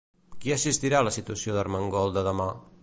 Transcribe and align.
Qui 0.45 0.53
assistirà 0.55 1.03
a 1.03 1.05
la 1.09 1.13
citació 1.19 1.55
d'Armengol 1.59 2.19
de 2.19 2.27
demà? 2.31 2.51